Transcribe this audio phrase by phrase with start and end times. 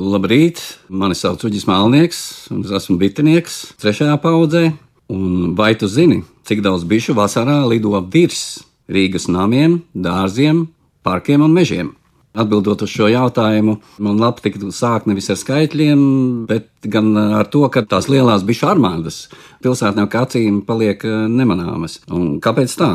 [0.00, 2.20] Labrīt, mani sauc Uģis Mālnieks,
[2.54, 4.70] un es esmu bitinieks trešajā paudzē.
[5.12, 10.68] Un vai tu zini, cik daudz bišu vasarā lido virs Rīgas namiem, dārziem,
[11.04, 11.90] parkiem un mežiem?
[12.32, 16.00] Atbildot uz šo jautājumu, man labi tiktu sākt nevis ar skaitļiem,
[16.48, 19.26] bet gan ar to, ka tās lielās bišu armādas
[19.60, 21.98] pilsētnieku acīm paliek eh, nemanāmas.
[22.08, 22.92] Un kāpēc tā?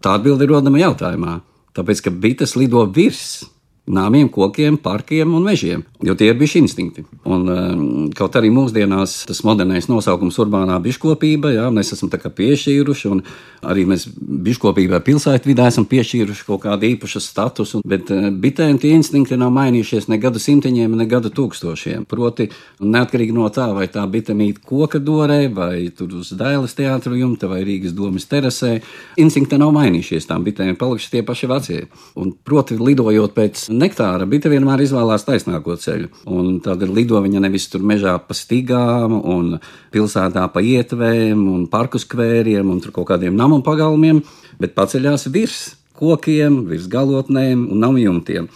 [0.00, 1.40] Tā atbilde ir rodama jautājumā.
[1.76, 3.42] Tāpēc, ka bites lido virs
[3.86, 7.04] nāmiem, kokiem, parkiem un mežiem, jo tie ir bijuši instinkti.
[7.26, 7.82] Un, um,
[8.16, 13.22] kaut arī mūsdienās tas modernais nosaukums urbānā biškopība, jā, mēs esam tā kā piešķīruši, un
[13.66, 19.38] arī mēs biškopībai pilsētvidē esam piešķīruši kaut kādu īpašu statusu, bet uh, bitēm tie instinkti
[19.38, 22.08] nav mainījušies ne gadu simtiņiem, ne gadu tūkstošiem.
[22.10, 22.48] Proti,
[22.82, 27.46] neatkarīgi no tā, vai tā bite mīt koka dorē, vai tur uz Dailas teātra jumta,
[27.50, 28.80] vai Rīgas domas terasē,
[29.22, 31.80] instinkti nav mainījušies, tām bitēm palikuši tie paši vecie.
[32.18, 36.10] Un, proti, lidojot pēc nektāra bite vienmēr izvēlās taisnāko ceļu.
[36.32, 39.58] Un tad lido viņa nevis tur mežā pa stigām, un
[39.94, 44.22] pilsētā pa ietvēm, un parku skvēriem, un kaut kādiem namu pagalmiem,
[44.60, 45.60] bet paceļās virs
[45.96, 48.50] kokiem, virs galotnēm un namu jumtiem.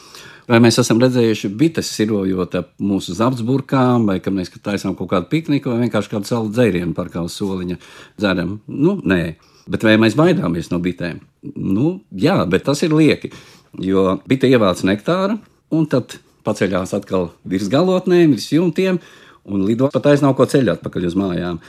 [0.51, 5.31] Vai mēs esam redzējuši bites sirojot ap mūsu zapsburkām, vai ka mēs taisām kaut kādu
[5.31, 7.79] pikniku, vai vienkārši kādu salu dzērienu parkā uz soliņa
[8.19, 8.57] dzeram?
[8.67, 9.37] Nu, nē.
[9.71, 11.21] Bet vai mēs baidāmies no bitēm?
[11.55, 13.31] Nu, jā, bet tas ir lieki.
[13.79, 15.39] Jo bite ievāc nektāru,
[15.71, 18.99] un tad paceļās atkal virs galotnēm, virs jumtiem,
[19.47, 21.61] un lido pat aiznāko ceļu atpakaļ uz mājām.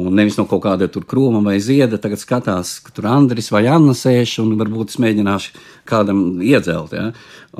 [0.00, 3.92] Un nevis no kaut kāda krūma vai zieda, tagad skatās, ka tur Andris vai Anna
[3.96, 5.58] sēž, un varbūt es mēģināšu
[5.90, 6.94] kādam iedzelt.
[6.94, 7.10] Ja?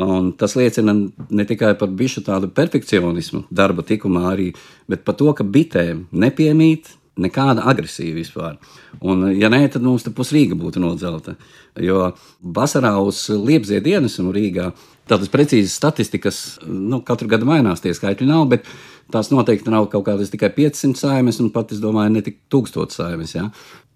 [0.01, 4.53] Un tas liecina ne tikai par bišu tādu perfekcionismu, darba tikumā arī,
[4.89, 8.57] bet par to, ka bitēm nepiemīt nekāda agresija vispār.
[9.01, 11.37] Un, ja nē, tad mums te pusrīga būtu nodzelta.
[11.81, 14.71] Jo vasarā uz liepzied ienesumu Rīgā
[15.11, 18.69] tādas precīzas statistikas, nu, katru gadu mainās tie skaitļi nav, bet
[19.11, 22.95] tās noteikti nav kaut kādas tikai 500 saimes, un pat, es domāju, ne tik 1000
[22.95, 23.35] saimes.
[23.35, 23.49] Ja?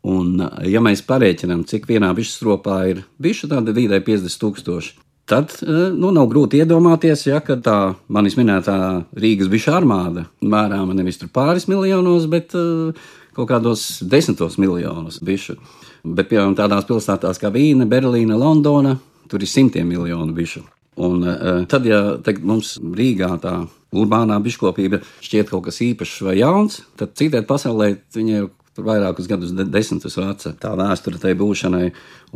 [0.05, 0.37] Un,
[0.69, 5.04] ja mēs parēķinām, cik vienā bišu stropā ir bišu, tad vidēji 50 tūkstoši.
[5.25, 7.77] Tad nu, nav grūti iedomāties, ja tā
[8.13, 8.77] manis minētā
[9.17, 12.93] Rīgas bišu armāda mērāma nevis pāris miljonos, bet uh,
[13.33, 15.57] kaut kādos desmitos miljonus bišu.
[16.05, 18.99] Bet, piemēram, tādās pilsētās kā Vīna, Berlīna, Londona,
[19.31, 20.61] tur ir simtiem miljonu bišu.
[21.01, 23.63] Un uh, tad, ja tagad mums Rīgā tā
[23.95, 28.53] urbānā biškopība šķiet kaut kas īpašs vai jauns, tad citēt pasaulē viņa ir
[28.83, 31.89] vairākus gadus, de desmitus veca tā vēsture tai būšanai.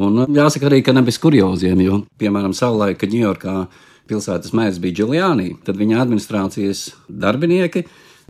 [0.04, 3.54] Un jāsaka arī, ka ne bez kurioziem, jo, piemēram, savulaik, kad Ņujorkā
[4.09, 7.84] pilsētas mērs bija Giuliani, tad viņa administrācijas darbinieki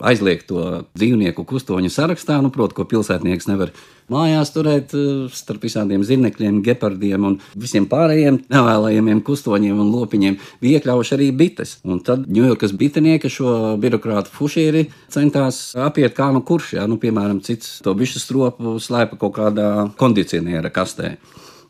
[0.05, 0.65] aizliegt to
[0.99, 3.73] dzīvnieku kustoņu sarakstā, nu, proti, ko pilsētnieks nevar
[4.13, 10.79] mājās turēt eh, starp visādiem zirnekļiem, gepardiem un visiem pārējiem nevēlējumiem kustoņiem un lopiņiem, bija
[10.81, 11.79] iekļaujuši arī bites.
[11.89, 17.43] Un tad Ņujorkas bitinieki šo birokrātu fušīri centās apiet kā nu kurš, jā, nu, piemēram,
[17.45, 19.69] cits to bišu stropu slēpa kaut kādā
[20.01, 21.17] kondicioniera kastē.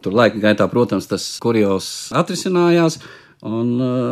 [0.02, 3.00] Tur laika gaitā, protams, tas kurios atrisinājās.
[3.46, 3.68] Un,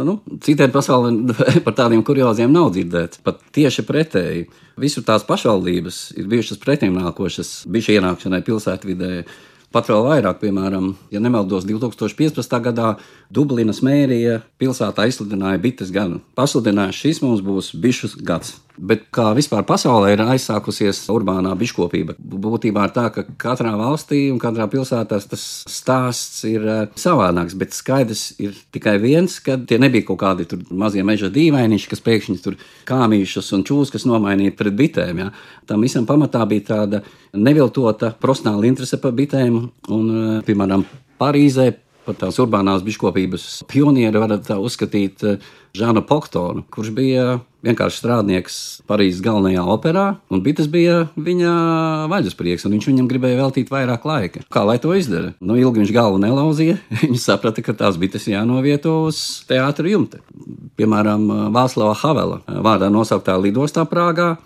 [0.07, 1.11] nu, citiem pasaulē
[1.67, 3.19] par tādiem kurioziem nav dzirdēts.
[3.27, 4.47] Pat tieši pretēji.
[4.79, 9.11] Visur tās pašvaldības ir bijušas pretimnākošas bijušai ienākšanai pilsētvidē.
[9.75, 12.55] Pat vēl vairāk, piemēram, ja nemaldos, 2015.
[12.65, 12.93] gadā
[13.35, 16.21] Dublinas mērija pilsētā izsludināja bites gadu.
[16.39, 18.55] Pasludināja, šis mums būs bišus gads.
[18.77, 24.41] Bet kā vispār pasaulē ir aizsākusies urbānā biškopība, būtībā ir tā, ka katrā valstī un
[24.43, 27.57] katrā pilsētā tas stāsts ir uh, savādāks.
[27.57, 32.39] Bet skaidrs ir tikai viens, ka tie nebija kaut kādi mazie meža dīvainiši, kas pēkšņi
[32.45, 35.25] tur kāmīšus un čūskas nomainīja pret bitēm.
[35.25, 35.33] Ja?
[35.67, 40.85] Tam visam pamatā bija tāda neviltota profesionāla interese par bitēm un, uh, piemēram,
[41.17, 41.71] Parīzē
[42.07, 47.27] par tās urbānās biškopības pionieri varat uzskatīt eh, Žānu Poktonu, kurš bija
[47.67, 51.53] vienkārši strādnieks Parīzes galvenajā operā, un bites bija viņa
[52.13, 54.45] vaļasprieks, un viņš viņam gribēja veltīt vairāk laika.
[54.53, 55.35] Kā lai to izdara?
[55.41, 60.23] Nu, ilgi viņš galvu nelauzīja, viņš saprata, ka tās bites jānovieto uz teātra jumta.
[60.79, 64.37] Piemēram, Vāslava Havela vārdā nosauktā lidostā Prāgā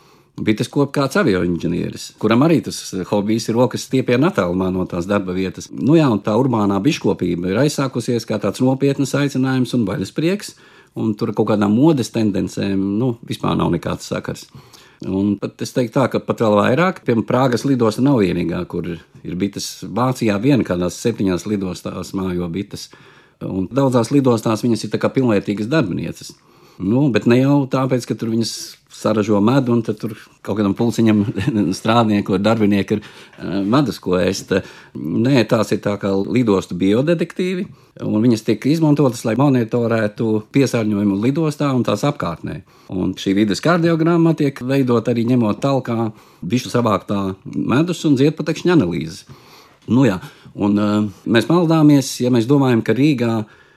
[0.40, 2.78] Bites kop kāds avioinženieris, kuram arī tas
[3.10, 5.68] hobijs ir rokas stiepienā attālumā no tās darba vietas.
[5.68, 10.54] Nu jā, un tā urbānā biškopība ir aizsākusies kā tāds nopietns aicinājums un vaļas prieks,
[10.98, 14.46] un tur kaut kādām modes tendencēm nu, vispār nav nekāds sakars.
[15.06, 18.84] Un pat es teiktu tā, ka pat vēl vairāk, piemēram, Prāgas lidosta nav vienīgā, kur
[18.90, 19.80] ir bites.
[19.88, 22.90] Vācijā viena kādās septiņās lidostās mājo bites,
[23.40, 26.34] un daudzās lidostās viņas ir kā pilnvērtīgas darbinieces.
[26.80, 28.52] Nu, bet ne jau tāpēc, ka tur viņas
[29.00, 31.22] saražo medu, un tur kaut kādam pulciņam
[31.78, 33.02] strādnieku vai darbinieku ir
[33.68, 34.54] medus, ko ēst.
[34.96, 37.66] Nē, tās ir tā kā lidostu biodetektīvi,
[38.06, 42.60] un viņas tiek izmantotas, lai monitorētu piesārņojumu lidostā un tās apkārtnē.
[42.96, 46.10] Un šī vidas kardiogramma tiek veidot arī ņemot talkā
[46.40, 49.24] bišu savāktā medus un ziedputekšņa analīzes.
[49.90, 50.18] Nu, jā,
[50.54, 53.32] un, uh, mēs maldāmies, ja mēs domājam, ka Rīgā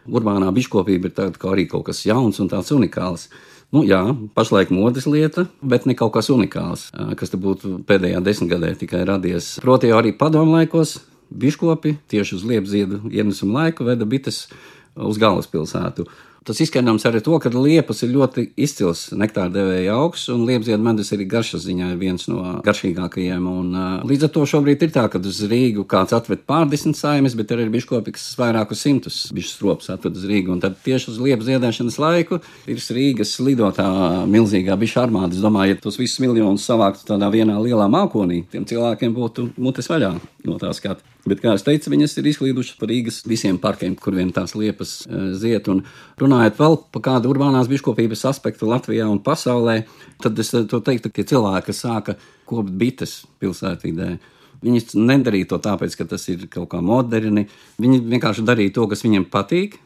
[0.10, 3.30] urbānā biškopība ir tāda, kā arī kaut kas jauns un tāds unikāls.
[3.74, 4.02] Nu, jā,
[4.38, 9.56] pašlaik modes lieta, bet ne kaut kas unikāls, kas te būtu pēdējā desmitgadē tikai radies.
[9.64, 11.00] Proti, arī padomu laikos
[11.34, 14.46] biškopi tieši uz liepziedu ienesumu laiku veda bites
[14.94, 16.06] uz galvaspilsētu.
[16.44, 21.13] Tas izskaidrojams arī to, ka liepas ir ļoti izcils nektāra devēja augs, un liepziedu medus
[21.16, 23.45] arī garšas ziņā ir viens no garšīgākajiem.
[23.48, 23.78] Un,
[24.10, 27.63] līdz ar to šobrīd ir tā, ka uz Rīgu kāds atved pārdesmit saimes, bet ir
[27.63, 30.56] arī biškopi, kas vairākus simtus bišus strops atved uz Rīgu.
[30.57, 33.88] Un tad tieši uz liepas ziedēšanas laiku ir Rīgas lidotā
[34.28, 35.38] milzīgā bišu armāda.
[35.38, 39.88] Es domāju, ja tos visus miljonus savāktu tādā vienā lielā mākonī, tiem cilvēkiem būtu mutes
[39.92, 40.16] vaļā
[40.48, 41.06] no tā skata.
[41.28, 44.95] Bet, kā jau teicu, viņas ir izklīdušas par Rīgas visiem parkiem, kur vien tās liepas
[45.06, 45.69] uh, ziet.
[45.72, 45.84] Un
[46.22, 49.81] runājot vēl par kādu urbānās biškopības aspektu Latvijā un pasaulē,
[50.24, 52.18] tad es to teiktu, ka cilvēki, kas sāka
[52.50, 54.12] kopt bites pilsētvidē,
[54.63, 57.48] viņi nedarīja to tāpēc, ka tas ir kaut kā moderni.
[57.84, 59.80] Viņi vienkārši darīja to, kas viņiem patīk,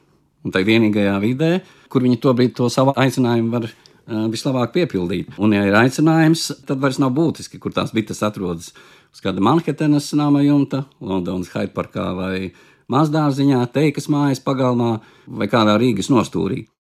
[0.46, 1.52] un tā vienīgajā vidē,
[1.92, 3.70] kur viņi to brīdi to savu aicinājumu var
[4.08, 5.36] vislabāk piepildīt.
[5.42, 8.72] Un, ja ir aicinājums, tad vairs nav būtiski, kur tās bites atrodas.
[9.24, 12.52] Kāda Manhetenas nama jumta, Londonas Hyde Parkā vai
[12.94, 16.68] Mazdārziņā, Teikas mājas pagalmā vai kādā Rīgas nostūrī.